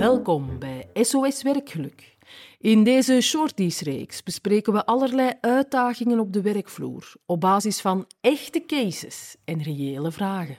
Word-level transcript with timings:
Welkom 0.00 0.58
bij 0.58 0.90
SOS 0.94 1.42
Werkgeluk. 1.42 2.16
In 2.58 2.84
deze 2.84 3.20
shorties-reeks 3.20 4.22
bespreken 4.22 4.72
we 4.72 4.86
allerlei 4.86 5.32
uitdagingen 5.40 6.18
op 6.18 6.32
de 6.32 6.42
werkvloer 6.42 7.12
op 7.26 7.40
basis 7.40 7.80
van 7.80 8.06
echte 8.20 8.64
cases 8.66 9.36
en 9.44 9.62
reële 9.62 10.12
vragen. 10.12 10.58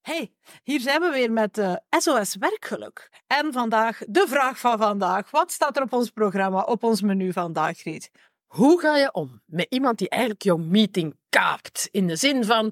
Hey, 0.00 0.32
hier 0.62 0.80
zijn 0.80 1.00
we 1.00 1.10
weer 1.12 1.32
met 1.32 1.80
SOS 1.90 2.36
Werkgeluk. 2.36 3.10
En 3.26 3.52
vandaag 3.52 4.00
de 4.08 4.24
vraag 4.28 4.58
van 4.58 4.78
vandaag. 4.78 5.30
Wat 5.30 5.52
staat 5.52 5.76
er 5.76 5.82
op 5.82 5.92
ons 5.92 6.10
programma, 6.10 6.60
op 6.60 6.82
ons 6.82 7.02
menu 7.02 7.32
vandaag, 7.32 7.78
Griet? 7.78 8.10
Hoe 8.52 8.80
ga 8.80 8.96
je 8.96 9.12
om 9.12 9.42
met 9.46 9.66
iemand 9.68 9.98
die 9.98 10.08
eigenlijk 10.08 10.42
jouw 10.42 10.56
meeting 10.56 11.16
kaapt? 11.28 11.88
In 11.90 12.06
de 12.06 12.16
zin 12.16 12.44
van, 12.44 12.64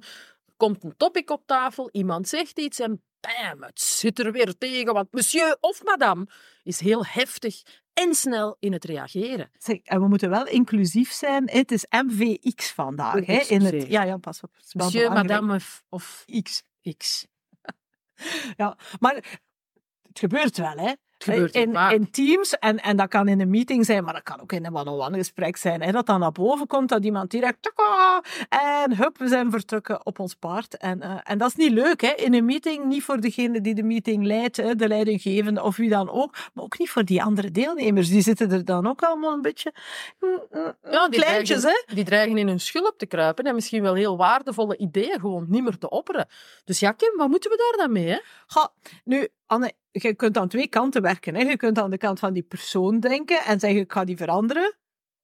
er 0.47 0.55
komt 0.57 0.85
een 0.85 0.97
topic 0.97 1.31
op 1.31 1.43
tafel, 1.47 1.89
iemand 1.93 2.29
zegt 2.29 2.59
iets 2.59 2.81
en 2.81 3.03
bam, 3.21 3.63
het 3.63 3.81
zit 3.81 4.19
er 4.19 4.33
weer 4.33 4.59
tegen, 4.59 4.95
want 4.95 5.13
monsieur 5.13 5.57
of 5.61 5.85
madame 5.85 6.27
is 6.63 6.81
heel 6.81 7.05
heftig 7.07 7.63
en 7.93 8.15
snel 8.15 8.57
in 8.59 8.73
het 8.73 8.85
reageren. 8.85 9.51
Zeg, 9.59 9.79
en 9.83 10.01
we 10.01 10.09
moeten 10.09 10.31
wel 10.31 10.47
inclusief 10.47 11.13
zijn. 11.13 11.51
Het 11.51 11.73
is 11.73 11.87
MVX 11.91 12.73
vandaag. 12.73 13.27
Hè, 13.27 13.39
in 13.49 13.61
het, 13.61 13.87
ja, 13.87 14.03
ja, 14.03 14.17
pas 14.17 14.43
op. 14.43 14.51
Monsieur, 14.73 15.13
madame 15.13 15.55
of, 15.55 15.83
of 15.89 16.25
X. 16.43 16.63
X. 16.97 17.27
Ja, 18.57 18.79
maar 18.99 19.15
het 20.03 20.19
gebeurt 20.19 20.57
wel, 20.57 20.77
hè? 20.77 20.93
Gebeurt 21.25 21.55
in, 21.55 22.11
teams, 22.11 22.59
en, 22.59 22.79
en 22.83 22.97
dat 22.97 23.09
kan 23.09 23.29
in 23.29 23.41
een 23.41 23.51
meeting 23.51 23.85
zijn, 23.85 24.05
maar 24.05 24.13
dat 24.13 24.23
kan 24.23 24.41
ook 24.41 24.53
in 24.53 24.65
een 24.65 24.77
one-on-one 24.77 25.17
gesprek 25.17 25.57
zijn. 25.57 25.83
Hè, 25.83 25.93
dat 25.93 26.07
dan 26.07 26.21
naar 26.21 26.33
boven 26.33 26.67
komt, 26.67 26.89
dat 26.89 27.05
iemand 27.05 27.31
direct... 27.31 27.63
taka, 27.63 28.23
En 28.83 28.97
hup, 28.97 29.19
we 29.19 29.29
zijn 29.29 29.51
vertrokken 29.51 30.07
op 30.07 30.19
ons 30.19 30.35
paard. 30.35 30.77
En, 30.77 31.03
eh, 31.03 31.17
en 31.23 31.39
dat 31.39 31.49
is 31.49 31.55
niet 31.55 31.73
leuk, 31.73 32.01
hè? 32.01 32.09
In 32.09 32.35
een 32.35 32.45
meeting, 32.45 32.85
niet 32.85 33.03
voor 33.03 33.21
degene 33.21 33.61
die 33.61 33.75
de 33.75 33.83
meeting 33.83 34.25
leidt, 34.25 34.57
hè, 34.57 34.75
de 34.75 34.89
leidinggevende 34.89 35.63
of 35.63 35.77
wie 35.77 35.89
dan 35.89 36.11
ook, 36.11 36.37
maar 36.55 36.65
ook 36.65 36.79
niet 36.79 36.91
voor 36.91 37.05
die 37.05 37.23
andere 37.23 37.51
deelnemers. 37.51 38.09
Die 38.09 38.23
zitten 38.23 38.51
er 38.53 38.65
dan 38.65 38.87
ook 38.87 39.03
allemaal 39.03 39.33
een 39.33 39.43
beetje... 39.43 39.73
mm, 40.21 40.43
mm, 40.51 40.73
Ja, 40.91 41.09
die 41.09 41.21
kleintjes, 41.21 41.61
dreigen, 41.61 41.85
hè? 41.87 41.95
Die 41.95 42.05
dreigen 42.05 42.39
in 42.39 42.49
hun 42.49 42.61
schulp 42.61 42.99
te 42.99 43.07
kruipen 43.07 43.45
en 43.45 43.55
misschien 43.55 43.83
wel 43.83 43.95
heel 43.95 44.17
waardevolle 44.17 44.77
ideeën 44.77 45.21
gewoon 45.21 45.47
niet 45.49 45.63
meer 45.63 45.79
te 45.79 45.89
opperen. 45.89 46.29
Dus 46.65 46.81
ja, 46.81 46.93
Kim, 46.93 47.17
wat 47.17 47.29
moeten 47.29 47.51
we 47.51 47.57
daar 47.57 47.87
dan 47.87 47.93
mee? 47.93 48.09
Hè? 48.09 48.19
Ga, 48.47 48.73
nu, 49.05 49.29
Anne, 49.47 49.73
je 49.91 50.15
kunt 50.15 50.37
aan 50.37 50.49
twee 50.49 50.69
kanten 50.69 51.03
werken. 51.03 51.35
Hè. 51.35 51.43
Je 51.43 51.57
kunt 51.57 51.79
aan 51.79 51.91
de 51.91 51.99
kant 51.99 52.19
van 52.19 52.33
die 52.33 52.43
persoon 52.43 53.01
denken 53.01 53.45
en 53.45 53.61
zeggen, 53.61 53.81
ik 53.81 53.93
ga 53.93 54.05
die 54.05 54.17
veranderen. 54.17 54.75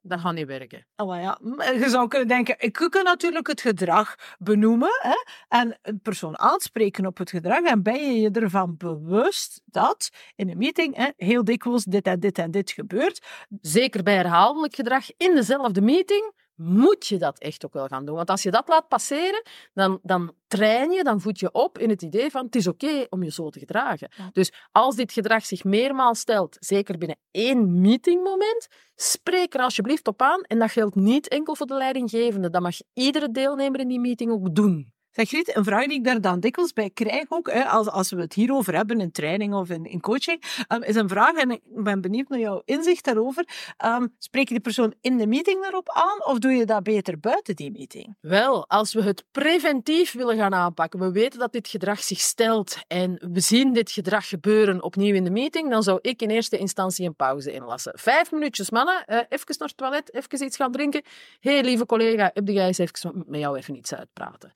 Dat 0.01 0.21
gaat 0.21 0.35
niet 0.35 0.47
werken. 0.47 0.87
Oh, 0.97 1.21
ja, 1.21 1.39
je 1.73 1.89
zou 1.89 2.09
kunnen 2.09 2.29
denken, 2.29 2.55
ik 2.59 2.73
kan 2.73 3.05
natuurlijk 3.05 3.47
het 3.47 3.61
gedrag 3.61 4.15
benoemen 4.39 4.91
hè, 5.03 5.15
en 5.49 5.79
een 5.83 6.01
persoon 6.01 6.39
aanspreken 6.39 7.07
op 7.07 7.19
het 7.19 7.31
gedrag. 7.31 7.61
En 7.61 7.83
ben 7.83 7.95
je 7.95 8.21
je 8.21 8.31
ervan 8.31 8.77
bewust 8.77 9.63
dat 9.65 10.11
in 10.35 10.51
een 10.51 10.59
meeting 10.59 10.97
hè, 10.97 11.09
heel 11.17 11.45
dikwijls 11.45 11.85
dit 11.85 12.07
en 12.07 12.21
dit 12.21 12.39
en 12.39 12.51
dit 12.51 12.71
gebeurt. 12.71 13.27
Zeker 13.61 14.03
bij 14.03 14.15
herhaaldelijk 14.15 14.75
gedrag 14.75 15.05
in 15.17 15.35
dezelfde 15.35 15.81
meeting 15.81 16.33
moet 16.57 17.07
je 17.07 17.19
dat 17.19 17.39
echt 17.39 17.65
ook 17.65 17.73
wel 17.73 17.87
gaan 17.87 18.05
doen. 18.05 18.17
Want 18.17 18.31
als 18.31 18.43
je 18.43 18.51
dat 18.51 18.69
laat 18.69 18.89
passeren, 18.89 19.43
dan, 19.75 19.99
dan 20.03 20.33
train 20.47 20.91
je, 20.91 21.05
dan 21.05 21.21
voed 21.21 21.41
je 21.41 21.53
op 21.53 21.79
in 21.79 21.91
het 21.91 22.03
idee 22.03 22.31
van 22.31 22.45
het 22.45 22.57
is 22.57 22.67
oké 22.67 23.07
om 23.11 23.23
je 23.23 23.31
zo 23.31 23.51
te 23.51 23.59
gedragen. 23.59 24.09
Ja. 24.17 24.31
Dus 24.33 24.53
als 24.73 24.97
dit 24.97 25.13
gedrag 25.13 25.47
zich 25.47 25.65
meermaals 25.65 26.19
stelt, 26.19 26.57
zeker 26.61 26.99
binnen 26.99 27.19
één 27.31 27.81
meetingmoment, 27.81 28.69
spreek 28.95 29.55
er 29.55 29.61
alsjeblieft 29.61 30.09
op 30.09 30.23
aan. 30.23 30.43
En 30.43 30.59
dat 30.59 30.71
geldt 30.71 30.95
niet 30.95 31.29
enkel 31.29 31.57
voor 31.57 31.67
de 31.67 31.75
leidinggevende. 31.75 32.51
Dat 32.51 32.63
mag 32.63 32.77
iedere 32.93 33.31
deelnemer 33.31 33.81
in 33.81 33.89
die 33.89 34.01
meeting 34.01 34.31
ook 34.31 34.55
doen. 34.55 34.95
Zeg 35.17 35.29
Griet, 35.29 35.57
een 35.57 35.65
vraag 35.65 35.87
die 35.87 35.99
ik 35.99 36.05
daar 36.05 36.21
dan 36.21 36.41
dikwijls 36.41 36.73
bij 36.73 36.91
krijg 36.91 37.25
ook, 37.29 37.51
hè, 37.51 37.65
als, 37.65 37.89
als 37.89 38.11
we 38.11 38.21
het 38.21 38.33
hierover 38.33 38.75
hebben 38.75 39.01
in 39.01 39.13
training 39.13 39.55
of 39.55 39.71
in, 39.71 39.85
in 39.85 40.01
coaching, 40.01 40.43
um, 40.69 40.83
is 40.83 40.95
een 40.95 41.09
vraag, 41.09 41.35
en 41.35 41.51
ik 41.51 41.61
ben 41.65 42.01
benieuwd 42.01 42.29
naar 42.29 42.39
jouw 42.39 42.63
inzicht 42.65 43.05
daarover. 43.05 43.49
Um, 43.85 44.15
spreek 44.19 44.49
je 44.49 44.55
die 44.55 44.63
persoon 44.63 44.95
in 45.01 45.17
de 45.17 45.27
meeting 45.27 45.63
daarop 45.63 45.91
aan 45.91 46.25
of 46.25 46.39
doe 46.39 46.53
je 46.53 46.65
dat 46.65 46.83
beter 46.83 47.21
buiten 47.21 47.57
die 47.57 47.71
meeting? 47.71 48.17
Wel, 48.21 48.69
als 48.69 48.95
we 48.95 49.03
het 49.03 49.25
preventief 49.31 50.13
willen 50.13 50.37
gaan 50.37 50.55
aanpakken, 50.55 51.01
we 51.01 51.13
weten 51.13 51.39
dat 51.39 51.53
dit 51.53 51.69
gedrag 51.69 52.03
zich 52.03 52.21
stelt 52.21 52.79
en 52.87 53.29
we 53.33 53.41
zien 53.41 53.73
dit 53.73 53.91
gedrag 53.91 54.29
gebeuren 54.29 54.83
opnieuw 54.83 55.15
in 55.15 55.25
de 55.25 55.31
meeting, 55.31 55.71
dan 55.71 55.83
zou 55.83 55.99
ik 56.03 56.23
in 56.23 56.31
eerste 56.31 56.59
instantie 56.59 57.07
een 57.07 57.17
pauze 57.17 57.53
inlassen. 57.53 57.93
Vijf 57.99 58.33
minuutjes, 58.33 58.71
mannen, 58.71 59.05
eh, 59.05 59.17
even 59.17 59.55
naar 59.59 59.69
het 59.69 59.77
toilet, 59.77 60.15
even 60.15 60.47
iets 60.47 60.57
gaan 60.57 60.73
drinken. 60.73 61.03
Hé, 61.41 61.61
lieve 61.61 61.87
collega, 61.87 62.31
heb 62.35 62.49
jij 62.49 62.67
eens 62.67 62.79
even 62.79 63.25
met 63.27 63.41
jou 63.41 63.57
even 63.57 63.77
iets 63.77 63.95
uitpraten? 63.95 64.53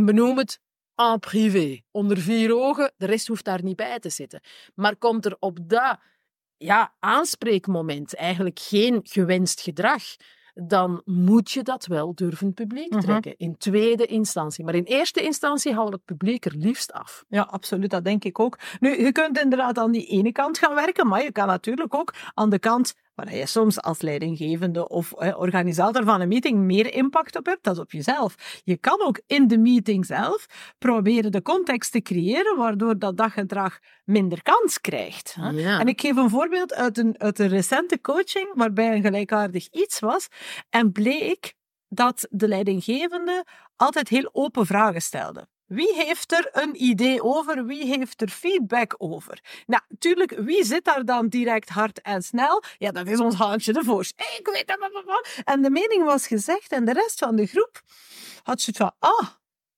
En 0.00 0.06
benoem 0.06 0.38
het 0.38 0.60
en 0.94 1.18
privé, 1.18 1.80
onder 1.90 2.18
vier 2.18 2.54
ogen, 2.56 2.92
de 2.96 3.06
rest 3.06 3.26
hoeft 3.26 3.44
daar 3.44 3.62
niet 3.62 3.76
bij 3.76 3.98
te 3.98 4.10
zitten. 4.10 4.40
Maar 4.74 4.96
komt 4.96 5.24
er 5.24 5.36
op 5.38 5.58
dat 5.62 5.98
ja, 6.56 6.94
aanspreekmoment 6.98 8.14
eigenlijk 8.14 8.58
geen 8.58 9.00
gewenst 9.02 9.60
gedrag, 9.60 10.02
dan 10.54 11.02
moet 11.04 11.50
je 11.50 11.62
dat 11.62 11.86
wel 11.86 12.14
durven 12.14 12.54
publiek 12.54 12.90
Mhm. 12.92 13.00
trekken. 13.00 13.34
In 13.36 13.56
tweede 13.56 14.06
instantie. 14.06 14.64
Maar 14.64 14.74
in 14.74 14.84
eerste 14.84 15.22
instantie 15.22 15.74
houdt 15.74 15.92
het 15.92 16.04
publiek 16.04 16.44
er 16.44 16.54
liefst 16.56 16.92
af. 16.92 17.24
Ja, 17.28 17.42
absoluut, 17.42 17.90
dat 17.90 18.04
denk 18.04 18.24
ik 18.24 18.38
ook. 18.38 18.58
Nu, 18.80 19.04
je 19.04 19.12
kunt 19.12 19.38
inderdaad 19.40 19.78
aan 19.78 19.90
die 19.92 20.06
ene 20.06 20.32
kant 20.32 20.58
gaan 20.58 20.74
werken, 20.74 21.06
maar 21.06 21.22
je 21.22 21.32
kan 21.32 21.46
natuurlijk 21.46 21.94
ook 21.94 22.14
aan 22.34 22.50
de 22.50 22.58
kant 22.58 22.94
waar 23.24 23.36
je 23.36 23.46
soms 23.46 23.80
als 23.80 24.00
leidinggevende 24.00 24.88
of 24.88 25.12
eh, 25.12 25.38
organisator 25.38 26.04
van 26.04 26.20
een 26.20 26.28
meeting 26.28 26.58
meer 26.58 26.94
impact 26.94 27.36
op 27.36 27.46
hebt, 27.46 27.64
dat 27.64 27.74
is 27.74 27.80
op 27.80 27.92
jezelf. 27.92 28.60
Je 28.64 28.76
kan 28.76 29.00
ook 29.02 29.20
in 29.26 29.48
de 29.48 29.58
meeting 29.58 30.06
zelf 30.06 30.46
proberen 30.78 31.32
de 31.32 31.42
context 31.42 31.92
te 31.92 32.00
creëren 32.00 32.56
waardoor 32.56 32.98
dat 32.98 33.16
daggedrag 33.16 33.78
minder 34.04 34.42
kans 34.42 34.80
krijgt. 34.80 35.34
hè. 35.34 35.48
Ja. 35.48 35.80
En 35.80 35.88
ik 35.88 36.00
geef 36.00 36.16
een 36.16 36.30
voorbeeld 36.30 36.74
uit 36.74 36.98
een, 36.98 37.14
uit 37.18 37.38
een 37.38 37.48
recente 37.48 38.00
coaching 38.00 38.52
waarbij 38.54 38.94
een 38.94 39.02
gelijkaardig 39.02 39.68
iets 39.70 39.98
was 39.98 40.28
en 40.70 40.92
bleek 40.92 41.54
dat 41.88 42.26
de 42.30 42.48
leidinggevende 42.48 43.44
altijd 43.76 44.08
heel 44.08 44.30
open 44.32 44.66
vragen 44.66 45.02
stelde. 45.02 45.48
Wie 45.70 45.94
heeft 45.94 46.32
er 46.32 46.48
een 46.52 46.82
idee 46.84 47.22
over? 47.22 47.66
Wie 47.66 47.86
heeft 47.86 48.20
er 48.20 48.28
feedback 48.28 48.94
over? 48.98 49.62
Nou, 49.66 49.82
natuurlijk, 49.88 50.30
wie 50.30 50.64
zit 50.64 50.84
daar 50.84 51.04
dan 51.04 51.28
direct 51.28 51.68
hard 51.68 52.00
en 52.00 52.22
snel? 52.22 52.62
Ja, 52.78 52.90
dat 52.90 53.06
is 53.06 53.20
ons 53.20 53.34
handje 53.34 53.72
de. 53.72 54.12
Hey, 54.16 54.36
ik 54.38 54.46
weet 54.46 54.66
dat. 54.66 55.42
En 55.44 55.62
de 55.62 55.70
mening 55.70 56.04
was 56.04 56.26
gezegd 56.26 56.72
en 56.72 56.84
de 56.84 56.92
rest 56.92 57.18
van 57.18 57.36
de 57.36 57.46
groep 57.46 57.82
had 58.42 58.60
zoiets 58.60 58.82
van, 58.82 58.92
ah, 58.98 59.28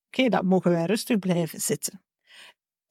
oké, 0.06 0.28
dan 0.28 0.46
mogen 0.46 0.70
wij 0.70 0.84
rustig 0.84 1.18
blijven 1.18 1.60
zitten. 1.60 2.02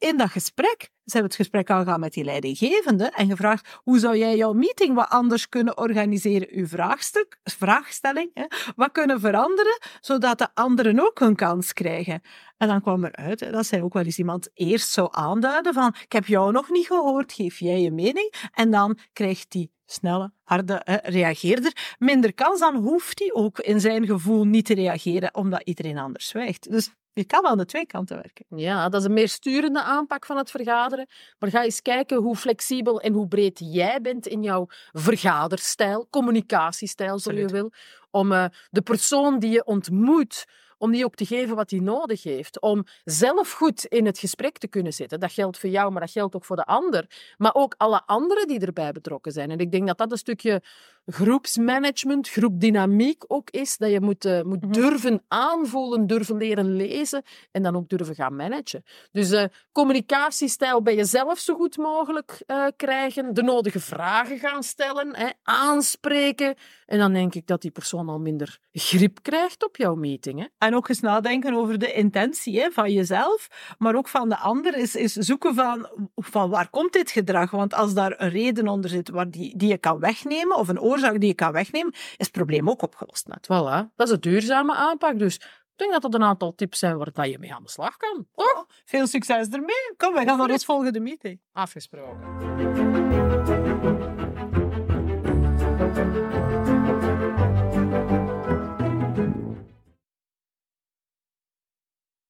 In 0.01 0.17
dat 0.17 0.29
gesprek 0.29 0.89
zijn 1.03 1.23
we 1.23 1.29
het 1.29 1.37
gesprek 1.37 1.69
aangegaan 1.69 1.99
met 1.99 2.13
die 2.13 2.23
leidinggevende 2.23 3.11
en 3.15 3.29
gevraagd 3.29 3.79
hoe 3.83 3.99
zou 3.99 4.17
jij 4.17 4.35
jouw 4.35 4.53
meeting 4.53 4.95
wat 4.95 5.09
anders 5.09 5.49
kunnen 5.49 5.77
organiseren, 5.77 6.47
uw 6.51 6.67
vraagstuk, 6.67 7.39
vraagstelling, 7.43 8.31
hè, 8.33 8.45
wat 8.75 8.91
kunnen 8.91 9.19
veranderen, 9.19 9.79
zodat 9.99 10.37
de 10.37 10.47
anderen 10.53 10.99
ook 10.99 11.19
hun 11.19 11.35
kans 11.35 11.73
krijgen. 11.73 12.21
En 12.57 12.67
dan 12.67 12.81
kwam 12.81 13.05
eruit 13.05 13.39
hè, 13.39 13.51
dat 13.51 13.65
zij 13.65 13.81
ook 13.81 13.93
wel 13.93 14.03
eens 14.03 14.17
iemand 14.17 14.49
eerst 14.53 14.89
zou 14.89 15.07
aanduiden 15.11 15.73
van 15.73 15.95
ik 16.03 16.11
heb 16.11 16.25
jou 16.25 16.51
nog 16.51 16.69
niet 16.69 16.87
gehoord, 16.87 17.33
geef 17.33 17.59
jij 17.59 17.81
je 17.81 17.91
mening? 17.91 18.33
En 18.53 18.71
dan 18.71 18.97
krijgt 19.13 19.51
die 19.51 19.71
snelle, 19.85 20.31
harde 20.43 20.81
reageerder 21.03 21.95
minder 21.99 22.33
kans, 22.33 22.59
dan 22.59 22.75
hoeft 22.75 23.19
hij 23.19 23.33
ook 23.33 23.59
in 23.59 23.79
zijn 23.79 24.05
gevoel 24.05 24.45
niet 24.45 24.65
te 24.65 24.73
reageren 24.73 25.35
omdat 25.35 25.61
iedereen 25.63 25.97
anders 25.97 26.27
zwijgt. 26.27 26.71
Dus 26.71 26.91
je 27.13 27.25
kan 27.25 27.45
aan 27.45 27.57
de 27.57 27.65
twee 27.65 27.85
kanten 27.85 28.15
werken. 28.15 28.45
Ja, 28.49 28.89
dat 28.89 29.01
is 29.01 29.07
een 29.07 29.13
meer 29.13 29.29
sturende 29.29 29.81
aanpak 29.81 30.25
van 30.25 30.37
het 30.37 30.51
vergaderen. 30.51 31.07
Maar 31.39 31.49
ga 31.49 31.63
eens 31.63 31.81
kijken 31.81 32.17
hoe 32.17 32.35
flexibel 32.35 33.01
en 33.01 33.13
hoe 33.13 33.27
breed 33.27 33.59
jij 33.63 34.01
bent 34.01 34.27
in 34.27 34.43
jouw 34.43 34.67
vergaderstijl, 34.91 36.07
communicatiestijl, 36.09 37.19
zo 37.19 37.31
je 37.31 37.47
wil. 37.47 37.71
Om 38.11 38.31
eh, 38.31 38.45
de 38.69 38.81
persoon 38.81 39.39
die 39.39 39.51
je 39.51 39.65
ontmoet, 39.65 40.45
om 40.81 40.91
die 40.91 41.05
ook 41.05 41.15
te 41.15 41.25
geven 41.25 41.55
wat 41.55 41.69
hij 41.69 41.79
nodig 41.79 42.23
heeft. 42.23 42.61
Om 42.61 42.83
zelf 43.03 43.51
goed 43.51 43.85
in 43.85 44.05
het 44.05 44.19
gesprek 44.19 44.57
te 44.57 44.67
kunnen 44.67 44.93
zitten. 44.93 45.19
Dat 45.19 45.31
geldt 45.31 45.57
voor 45.57 45.69
jou, 45.69 45.91
maar 45.91 46.01
dat 46.01 46.11
geldt 46.11 46.35
ook 46.35 46.45
voor 46.45 46.55
de 46.55 46.65
ander. 46.65 47.05
Maar 47.37 47.53
ook 47.53 47.73
alle 47.77 48.01
anderen 48.05 48.47
die 48.47 48.59
erbij 48.59 48.91
betrokken 48.91 49.31
zijn. 49.31 49.51
En 49.51 49.59
ik 49.59 49.71
denk 49.71 49.87
dat 49.87 49.97
dat 49.97 50.11
een 50.11 50.17
stukje 50.17 50.61
groepsmanagement, 51.05 52.29
groepdynamiek 52.29 53.23
ook 53.27 53.49
is. 53.49 53.77
Dat 53.77 53.91
je 53.91 54.01
moet, 54.01 54.25
eh, 54.25 54.41
moet 54.41 54.61
Mhm. 54.61 54.71
durven 54.71 55.23
aanvoelen, 55.27 56.07
durven 56.07 56.37
leren 56.37 56.75
lezen 56.75 57.23
en 57.51 57.63
dan 57.63 57.75
ook 57.75 57.89
durven 57.89 58.15
gaan 58.15 58.35
managen. 58.35 58.83
Dus 59.11 59.31
eh, 59.31 59.45
communicatiestijl 59.71 60.81
bij 60.81 60.95
jezelf 60.95 61.39
zo 61.39 61.55
goed 61.55 61.77
mogelijk 61.77 62.43
eh, 62.45 62.65
krijgen, 62.75 63.33
de 63.33 63.43
nodige 63.43 63.79
vragen 63.79 64.39
gaan 64.39 64.63
stellen, 64.63 65.15
hè, 65.15 65.27
aanspreken. 65.43 66.55
En 66.85 66.99
dan 66.99 67.13
denk 67.13 67.35
ik 67.35 67.47
dat 67.47 67.61
die 67.61 67.71
persoon 67.71 68.09
al 68.09 68.19
minder 68.19 68.59
grip 68.71 69.21
krijgt 69.21 69.63
op 69.65 69.77
jouw 69.77 69.95
meeting. 69.95 70.39
Hè. 70.39 70.45
En 70.57 70.75
ook 70.75 70.89
eens 70.89 70.99
nadenken 70.99 71.53
over 71.53 71.79
de 71.79 71.93
intentie 71.93 72.59
hè, 72.59 72.71
van 72.71 72.91
jezelf, 72.93 73.47
maar 73.77 73.95
ook 73.95 74.07
van 74.07 74.29
de 74.29 74.37
ander. 74.37 74.77
Is, 74.77 74.95
is 74.95 75.13
zoeken 75.13 75.55
van, 75.55 75.89
van 76.15 76.49
waar 76.49 76.69
komt 76.69 76.93
dit 76.93 77.11
gedrag? 77.11 77.51
Want 77.51 77.73
als 77.73 77.93
daar 77.93 78.13
een 78.17 78.29
reden 78.29 78.67
onder 78.67 78.89
zit 78.89 79.09
waar 79.09 79.29
die, 79.29 79.57
die 79.57 79.69
je 79.69 79.77
kan 79.77 79.99
wegnemen, 79.99 80.57
of 80.57 80.67
een 80.67 80.79
oorzaak 80.79 80.99
die 81.01 81.27
je 81.27 81.33
kan 81.33 81.51
wegnemen, 81.51 81.91
is 81.93 82.15
het 82.17 82.31
probleem 82.31 82.69
ook 82.69 82.81
opgelost. 82.81 83.27
Net. 83.27 83.45
Voilà, 83.45 83.95
dat 83.95 84.07
is 84.07 84.13
een 84.13 84.21
duurzame 84.21 84.75
aanpak. 84.75 85.19
Dus 85.19 85.39
denk 85.81 86.01
dat 86.01 86.11
dat 86.11 86.21
een 86.21 86.27
aantal 86.27 86.55
tips 86.55 86.79
zijn 86.79 86.97
waar 86.97 87.11
dat 87.13 87.29
je 87.29 87.39
mee 87.39 87.53
aan 87.53 87.63
de 87.63 87.69
slag 87.69 87.97
kan. 87.97 88.27
Toch? 88.35 88.65
Veel 88.85 89.07
succes 89.07 89.47
ermee. 89.47 89.93
Kom, 89.97 90.13
we 90.13 90.23
gaan 90.23 90.37
naar 90.37 90.49
ons 90.49 90.65
volgende 90.65 90.99
meeting. 90.99 91.39
Afgesproken. 91.51 92.90